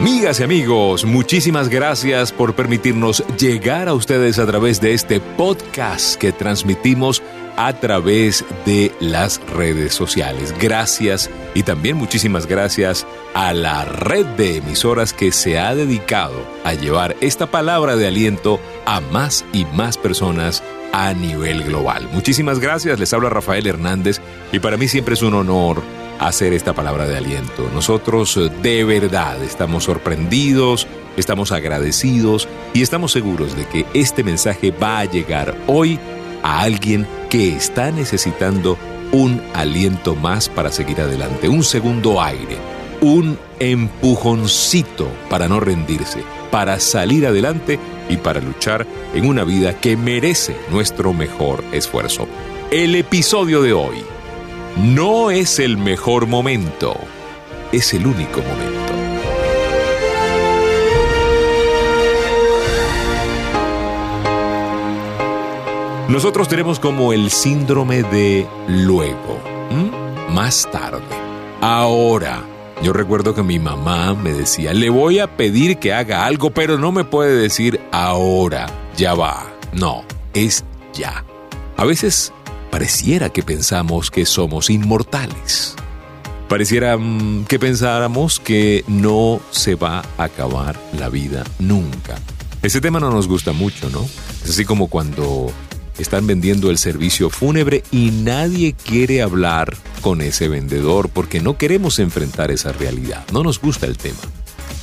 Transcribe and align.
Amigas 0.00 0.38
y 0.38 0.44
amigos, 0.44 1.04
muchísimas 1.04 1.68
gracias 1.68 2.30
por 2.30 2.54
permitirnos 2.54 3.24
llegar 3.36 3.88
a 3.88 3.94
ustedes 3.94 4.38
a 4.38 4.46
través 4.46 4.80
de 4.80 4.92
este 4.92 5.18
podcast 5.18 6.14
que 6.14 6.30
transmitimos 6.30 7.20
a 7.56 7.72
través 7.80 8.44
de 8.64 8.92
las 9.00 9.40
redes 9.56 9.94
sociales. 9.94 10.54
Gracias 10.60 11.28
y 11.52 11.64
también 11.64 11.96
muchísimas 11.96 12.46
gracias 12.46 13.08
a 13.34 13.52
la 13.52 13.84
red 13.86 14.24
de 14.24 14.58
emisoras 14.58 15.12
que 15.12 15.32
se 15.32 15.58
ha 15.58 15.74
dedicado 15.74 16.46
a 16.62 16.74
llevar 16.74 17.16
esta 17.20 17.50
palabra 17.50 17.96
de 17.96 18.06
aliento 18.06 18.60
a 18.86 19.00
más 19.00 19.44
y 19.52 19.64
más 19.64 19.98
personas 19.98 20.62
a 20.92 21.12
nivel 21.12 21.64
global. 21.64 22.08
Muchísimas 22.12 22.60
gracias, 22.60 23.00
les 23.00 23.12
habla 23.12 23.30
Rafael 23.30 23.66
Hernández 23.66 24.20
y 24.52 24.60
para 24.60 24.76
mí 24.76 24.86
siempre 24.86 25.14
es 25.14 25.22
un 25.22 25.34
honor 25.34 25.82
hacer 26.18 26.52
esta 26.52 26.72
palabra 26.74 27.06
de 27.06 27.16
aliento. 27.16 27.70
Nosotros 27.74 28.36
eh, 28.36 28.50
de 28.62 28.84
verdad 28.84 29.42
estamos 29.42 29.84
sorprendidos, 29.84 30.86
estamos 31.16 31.52
agradecidos 31.52 32.48
y 32.74 32.82
estamos 32.82 33.12
seguros 33.12 33.56
de 33.56 33.66
que 33.66 33.86
este 33.94 34.24
mensaje 34.24 34.70
va 34.70 35.00
a 35.00 35.04
llegar 35.04 35.56
hoy 35.66 35.98
a 36.42 36.60
alguien 36.60 37.06
que 37.28 37.54
está 37.56 37.90
necesitando 37.90 38.78
un 39.12 39.40
aliento 39.54 40.14
más 40.14 40.48
para 40.48 40.70
seguir 40.70 41.00
adelante, 41.00 41.48
un 41.48 41.64
segundo 41.64 42.22
aire, 42.22 42.56
un 43.00 43.38
empujoncito 43.58 45.08
para 45.30 45.48
no 45.48 45.60
rendirse, 45.60 46.22
para 46.50 46.78
salir 46.78 47.26
adelante 47.26 47.78
y 48.08 48.16
para 48.16 48.40
luchar 48.40 48.86
en 49.14 49.26
una 49.26 49.44
vida 49.44 49.78
que 49.80 49.96
merece 49.96 50.56
nuestro 50.70 51.12
mejor 51.12 51.64
esfuerzo. 51.72 52.28
El 52.70 52.94
episodio 52.94 53.62
de 53.62 53.72
hoy 53.72 54.04
no 54.78 55.30
es 55.30 55.58
el 55.58 55.76
mejor 55.76 56.26
momento, 56.26 56.96
es 57.72 57.92
el 57.94 58.06
único 58.06 58.40
momento. 58.40 58.78
Nosotros 66.08 66.48
tenemos 66.48 66.78
como 66.78 67.12
el 67.12 67.30
síndrome 67.30 68.02
de 68.02 68.46
luego, 68.68 69.40
más 70.30 70.68
tarde, 70.70 71.02
ahora. 71.60 72.42
Yo 72.80 72.92
recuerdo 72.92 73.34
que 73.34 73.42
mi 73.42 73.58
mamá 73.58 74.14
me 74.14 74.32
decía, 74.32 74.72
le 74.72 74.88
voy 74.88 75.18
a 75.18 75.36
pedir 75.36 75.78
que 75.78 75.92
haga 75.92 76.24
algo, 76.24 76.50
pero 76.50 76.78
no 76.78 76.92
me 76.92 77.02
puede 77.02 77.36
decir 77.36 77.80
ahora, 77.90 78.66
ya 78.96 79.14
va. 79.14 79.46
No, 79.72 80.04
es 80.32 80.64
ya. 80.94 81.24
A 81.76 81.84
veces 81.84 82.32
pareciera 82.78 83.30
que 83.30 83.42
pensamos 83.42 84.08
que 84.08 84.24
somos 84.24 84.70
inmortales. 84.70 85.74
Pareciera 86.48 86.96
mm, 86.96 87.46
que 87.46 87.58
pensáramos 87.58 88.38
que 88.38 88.84
no 88.86 89.40
se 89.50 89.74
va 89.74 90.04
a 90.16 90.22
acabar 90.22 90.78
la 90.96 91.08
vida 91.08 91.42
nunca. 91.58 92.20
Ese 92.62 92.80
tema 92.80 93.00
no 93.00 93.10
nos 93.10 93.26
gusta 93.26 93.50
mucho, 93.50 93.90
¿no? 93.90 94.08
Es 94.44 94.50
así 94.50 94.64
como 94.64 94.86
cuando 94.86 95.50
están 95.98 96.28
vendiendo 96.28 96.70
el 96.70 96.78
servicio 96.78 97.30
fúnebre 97.30 97.82
y 97.90 98.12
nadie 98.12 98.74
quiere 98.74 99.22
hablar 99.22 99.76
con 100.00 100.20
ese 100.20 100.46
vendedor 100.46 101.08
porque 101.08 101.40
no 101.40 101.58
queremos 101.58 101.98
enfrentar 101.98 102.52
esa 102.52 102.70
realidad. 102.70 103.24
No 103.32 103.42
nos 103.42 103.60
gusta 103.60 103.86
el 103.86 103.98
tema. 103.98 104.20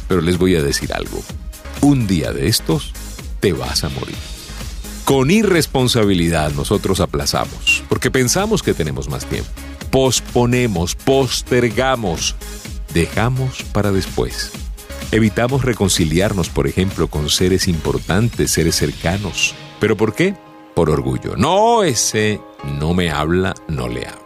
Pero 0.09 0.19
les 0.19 0.37
voy 0.37 0.57
a 0.57 0.61
decir 0.61 0.91
algo. 0.91 1.23
Un 1.79 2.07
día 2.07 2.33
de 2.33 2.49
estos 2.49 2.91
te 3.39 3.53
vas 3.53 3.85
a 3.85 3.89
morir. 3.89 4.34
Con 5.05 5.31
irresponsabilidad 5.31 6.51
nosotros 6.53 6.99
aplazamos 6.99 7.83
porque 7.87 8.11
pensamos 8.11 8.63
que 8.63 8.73
tenemos 8.73 9.09
más 9.09 9.25
tiempo. 9.25 9.49
Posponemos, 9.91 10.95
postergamos, 10.95 12.35
dejamos 12.93 13.63
para 13.71 13.91
después. 13.91 14.51
Evitamos 15.11 15.63
reconciliarnos, 15.63 16.49
por 16.49 16.67
ejemplo, 16.67 17.07
con 17.07 17.29
seres 17.29 17.67
importantes, 17.67 18.51
seres 18.51 18.75
cercanos. 18.75 19.55
¿Pero 19.79 19.95
por 19.95 20.13
qué? 20.13 20.35
por 20.75 20.89
orgullo. 20.89 21.35
No, 21.37 21.83
ese 21.83 22.39
no 22.79 22.93
me 22.93 23.09
habla, 23.09 23.55
no 23.67 23.87
le 23.87 24.05
hablo. 24.05 24.21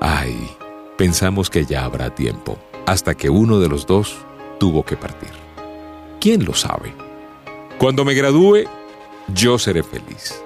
Ay, 0.00 0.50
pensamos 0.98 1.48
que 1.48 1.64
ya 1.64 1.84
habrá 1.84 2.14
tiempo, 2.14 2.58
hasta 2.84 3.14
que 3.14 3.30
uno 3.30 3.60
de 3.60 3.68
los 3.68 3.86
dos 3.86 4.16
tuvo 4.58 4.84
que 4.84 4.96
partir. 4.96 5.30
¿Quién 6.20 6.44
lo 6.44 6.52
sabe? 6.52 6.92
Cuando 7.78 8.04
me 8.04 8.14
gradúe, 8.14 8.64
yo 9.34 9.58
seré 9.58 9.82
feliz. 9.82 10.40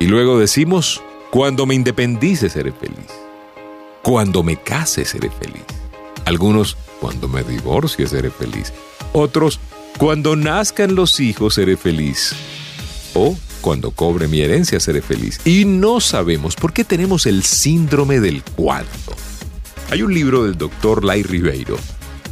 Y 0.00 0.06
luego 0.06 0.38
decimos, 0.38 1.02
cuando 1.30 1.66
me 1.66 1.74
independice 1.74 2.48
seré 2.48 2.72
feliz. 2.72 3.10
Cuando 4.02 4.42
me 4.42 4.56
case 4.56 5.04
seré 5.04 5.30
feliz. 5.30 5.64
Algunos, 6.24 6.76
cuando 7.00 7.28
me 7.28 7.42
divorcie 7.42 8.06
seré 8.06 8.30
feliz. 8.30 8.72
Otros, 9.12 9.60
cuando 9.98 10.36
nazcan 10.36 10.94
los 10.94 11.20
hijos 11.20 11.54
seré 11.54 11.76
feliz. 11.76 12.34
O 13.14 13.36
cuando 13.60 13.90
cobre 13.90 14.28
mi 14.28 14.40
herencia 14.40 14.80
seré 14.80 15.02
feliz. 15.02 15.40
Y 15.44 15.64
no 15.64 16.00
sabemos 16.00 16.54
por 16.54 16.72
qué 16.72 16.84
tenemos 16.84 17.26
el 17.26 17.42
síndrome 17.42 18.20
del 18.20 18.42
cuándo. 18.42 18.88
Hay 19.90 20.02
un 20.02 20.14
libro 20.14 20.44
del 20.44 20.56
doctor 20.56 21.04
Lai 21.04 21.22
Ribeiro, 21.22 21.76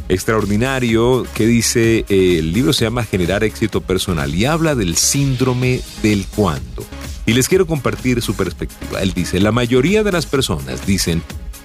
extraordinario, 0.09 1.25
que 1.33 1.45
dice, 1.45 2.05
eh, 2.09 2.39
el 2.39 2.53
libro 2.53 2.73
se 2.73 2.85
llama 2.85 3.03
Generar 3.03 3.43
éxito 3.43 3.81
personal 3.81 4.33
y 4.33 4.45
habla 4.45 4.75
del 4.75 4.95
síndrome 4.95 5.81
del 6.01 6.25
cuándo. 6.27 6.83
Y 7.25 7.33
les 7.33 7.49
quiero 7.49 7.67
compartir 7.67 8.21
su 8.21 8.35
perspectiva. 8.35 9.01
Él 9.01 9.13
dice, 9.13 9.39
la 9.39 9.51
mayoría 9.51 10.03
de 10.03 10.11
las 10.11 10.25
personas 10.25 10.85
dicen, 10.85 11.21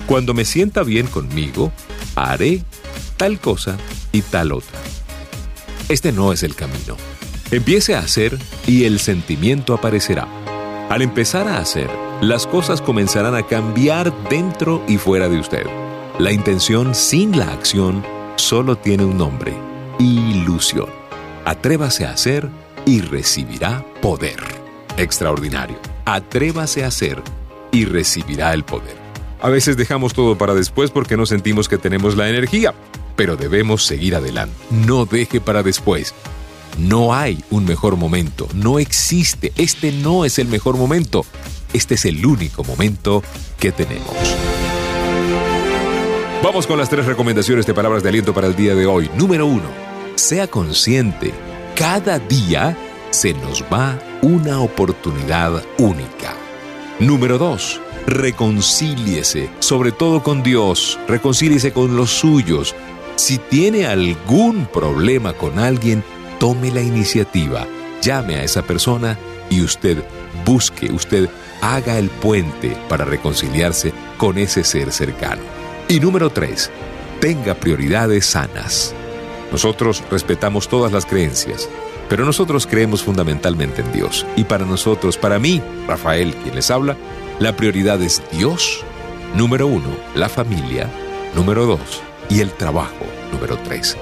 cuando 0.06 0.34
me 0.34 0.44
sienta 0.44 0.82
bien 0.82 1.06
conmigo, 1.06 1.72
haré 2.16 2.62
tal 3.16 3.38
cosa 3.38 3.76
y 4.10 4.22
tal 4.22 4.52
otra. 4.52 4.78
Este 5.88 6.10
no 6.10 6.32
es 6.32 6.42
el 6.42 6.54
camino. 6.54 6.96
Empiece 7.52 7.94
a 7.94 8.00
hacer 8.00 8.38
y 8.66 8.84
el 8.84 8.98
sentimiento 8.98 9.74
aparecerá. 9.74 10.26
Al 10.90 11.02
empezar 11.02 11.46
a 11.46 11.58
hacer, 11.58 11.88
las 12.20 12.46
cosas 12.46 12.82
comenzarán 12.82 13.34
a 13.34 13.46
cambiar 13.46 14.12
dentro 14.28 14.82
y 14.88 14.98
fuera 14.98 15.28
de 15.28 15.38
usted. 15.38 15.66
La 16.18 16.32
intención 16.32 16.94
sin 16.94 17.38
la 17.38 17.52
acción 17.52 18.02
solo 18.42 18.76
tiene 18.76 19.04
un 19.04 19.16
nombre, 19.16 19.54
ilusión. 20.00 20.88
Atrévase 21.44 22.04
a 22.04 22.10
hacer 22.10 22.48
y 22.84 23.00
recibirá 23.00 23.84
poder. 24.02 24.36
Extraordinario. 24.96 25.78
Atrévase 26.04 26.84
a 26.84 26.88
hacer 26.88 27.22
y 27.70 27.84
recibirá 27.84 28.52
el 28.52 28.64
poder. 28.64 28.96
A 29.40 29.48
veces 29.48 29.76
dejamos 29.76 30.12
todo 30.12 30.36
para 30.36 30.54
después 30.54 30.90
porque 30.90 31.16
no 31.16 31.24
sentimos 31.24 31.68
que 31.68 31.78
tenemos 31.78 32.16
la 32.16 32.28
energía, 32.28 32.74
pero 33.16 33.36
debemos 33.36 33.84
seguir 33.86 34.16
adelante. 34.16 34.56
No 34.70 35.06
deje 35.06 35.40
para 35.40 35.62
después. 35.62 36.12
No 36.78 37.14
hay 37.14 37.44
un 37.50 37.64
mejor 37.64 37.96
momento, 37.96 38.48
no 38.54 38.78
existe, 38.78 39.52
este 39.56 39.92
no 39.92 40.24
es 40.24 40.38
el 40.38 40.48
mejor 40.48 40.78
momento, 40.78 41.26
este 41.74 41.94
es 41.94 42.06
el 42.06 42.24
único 42.24 42.64
momento 42.64 43.22
que 43.58 43.72
tenemos. 43.72 44.51
Vamos 46.42 46.66
con 46.66 46.76
las 46.76 46.90
tres 46.90 47.06
recomendaciones 47.06 47.66
de 47.66 47.72
palabras 47.72 48.02
de 48.02 48.08
aliento 48.08 48.34
para 48.34 48.48
el 48.48 48.56
día 48.56 48.74
de 48.74 48.84
hoy. 48.84 49.08
Número 49.16 49.46
uno, 49.46 49.68
sea 50.16 50.48
consciente, 50.48 51.32
cada 51.76 52.18
día 52.18 52.76
se 53.10 53.32
nos 53.32 53.62
va 53.72 53.96
una 54.22 54.60
oportunidad 54.60 55.62
única. 55.78 56.34
Número 56.98 57.38
dos, 57.38 57.80
reconcíliese, 58.08 59.50
sobre 59.60 59.92
todo 59.92 60.24
con 60.24 60.42
Dios, 60.42 60.98
reconcíliese 61.06 61.72
con 61.72 61.96
los 61.96 62.10
suyos. 62.10 62.74
Si 63.14 63.38
tiene 63.38 63.86
algún 63.86 64.66
problema 64.66 65.34
con 65.34 65.60
alguien, 65.60 66.02
tome 66.40 66.72
la 66.72 66.82
iniciativa, 66.82 67.68
llame 68.02 68.34
a 68.34 68.42
esa 68.42 68.62
persona 68.62 69.16
y 69.48 69.62
usted 69.62 70.02
busque, 70.44 70.90
usted 70.90 71.30
haga 71.60 71.98
el 71.98 72.10
puente 72.10 72.76
para 72.88 73.04
reconciliarse 73.04 73.92
con 74.18 74.38
ese 74.38 74.64
ser 74.64 74.90
cercano. 74.90 75.61
Y 75.92 76.00
número 76.00 76.30
tres, 76.30 76.70
tenga 77.20 77.52
prioridades 77.52 78.24
sanas. 78.24 78.94
Nosotros 79.50 80.02
respetamos 80.10 80.66
todas 80.66 80.90
las 80.90 81.04
creencias, 81.04 81.68
pero 82.08 82.24
nosotros 82.24 82.66
creemos 82.66 83.02
fundamentalmente 83.02 83.82
en 83.82 83.92
Dios. 83.92 84.24
Y 84.34 84.44
para 84.44 84.64
nosotros, 84.64 85.18
para 85.18 85.38
mí, 85.38 85.60
Rafael, 85.86 86.34
quien 86.36 86.54
les 86.54 86.70
habla, 86.70 86.96
la 87.40 87.54
prioridad 87.56 88.00
es 88.00 88.22
Dios, 88.32 88.82
número 89.36 89.66
uno, 89.66 89.90
la 90.14 90.30
familia, 90.30 90.88
número 91.36 91.66
dos, 91.66 92.00
y 92.30 92.40
el 92.40 92.52
trabajo, 92.52 93.04
número 93.30 93.58
tres. 93.58 93.94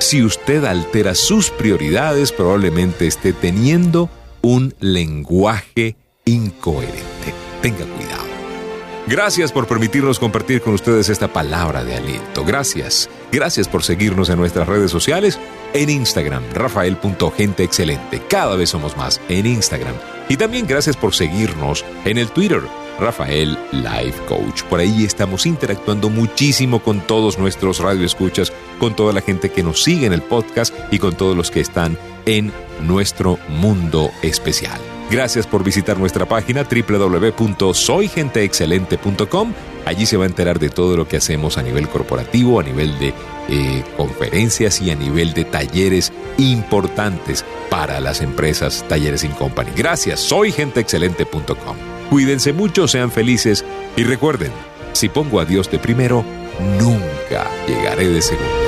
Si 0.00 0.22
usted 0.22 0.66
altera 0.66 1.14
sus 1.14 1.48
prioridades, 1.48 2.30
probablemente 2.30 3.06
esté 3.06 3.32
teniendo 3.32 4.10
un 4.42 4.74
lenguaje 4.80 5.96
incoherente. 6.26 7.32
Tenga 7.62 7.86
cuidado. 7.86 8.27
Gracias 9.08 9.52
por 9.52 9.66
permitirnos 9.66 10.18
compartir 10.18 10.60
con 10.60 10.74
ustedes 10.74 11.08
esta 11.08 11.28
palabra 11.28 11.82
de 11.82 11.96
aliento. 11.96 12.44
Gracias. 12.44 13.08
Gracias 13.32 13.66
por 13.66 13.82
seguirnos 13.82 14.28
en 14.28 14.36
nuestras 14.36 14.68
redes 14.68 14.90
sociales, 14.90 15.38
en 15.72 15.88
Instagram, 15.88 16.42
rafael.genteexcelente. 16.52 18.20
Cada 18.28 18.54
vez 18.54 18.68
somos 18.68 18.98
más 18.98 19.18
en 19.30 19.46
Instagram. 19.46 19.94
Y 20.28 20.36
también 20.36 20.66
gracias 20.66 20.94
por 20.94 21.14
seguirnos 21.14 21.86
en 22.04 22.18
el 22.18 22.28
Twitter, 22.28 22.60
Rafael 23.00 23.58
Life 23.72 24.26
Coach. 24.28 24.64
Por 24.64 24.78
ahí 24.78 25.04
estamos 25.04 25.46
interactuando 25.46 26.10
muchísimo 26.10 26.82
con 26.82 27.00
todos 27.00 27.38
nuestros 27.38 27.78
radioescuchas, 27.78 28.52
con 28.78 28.94
toda 28.94 29.14
la 29.14 29.22
gente 29.22 29.50
que 29.50 29.62
nos 29.62 29.82
sigue 29.82 30.04
en 30.04 30.12
el 30.12 30.20
podcast 30.20 30.74
y 30.90 30.98
con 30.98 31.14
todos 31.14 31.34
los 31.34 31.50
que 31.50 31.60
están 31.60 31.96
en 32.26 32.52
nuestro 32.82 33.38
mundo 33.48 34.10
especial. 34.20 34.78
Gracias 35.10 35.46
por 35.46 35.64
visitar 35.64 35.98
nuestra 35.98 36.26
página 36.26 36.64
www.soygenteexcelente.com. 36.64 39.54
Allí 39.86 40.04
se 40.04 40.18
va 40.18 40.24
a 40.24 40.26
enterar 40.26 40.58
de 40.58 40.68
todo 40.68 40.98
lo 40.98 41.08
que 41.08 41.16
hacemos 41.16 41.56
a 41.56 41.62
nivel 41.62 41.88
corporativo, 41.88 42.60
a 42.60 42.62
nivel 42.62 42.98
de 42.98 43.14
eh, 43.48 43.82
conferencias 43.96 44.82
y 44.82 44.90
a 44.90 44.94
nivel 44.94 45.32
de 45.32 45.46
talleres 45.46 46.12
importantes 46.36 47.42
para 47.70 48.00
las 48.00 48.20
empresas 48.20 48.84
Talleres 48.86 49.24
in 49.24 49.32
Company. 49.32 49.70
Gracias, 49.74 50.20
soygenteexcelente.com. 50.20 51.76
Cuídense 52.10 52.52
mucho, 52.52 52.86
sean 52.86 53.10
felices 53.10 53.64
y 53.96 54.04
recuerden, 54.04 54.52
si 54.92 55.08
pongo 55.08 55.40
a 55.40 55.46
Dios 55.46 55.70
de 55.70 55.78
primero, 55.78 56.22
nunca 56.78 57.46
llegaré 57.66 58.08
de 58.08 58.20
segundo. 58.20 58.67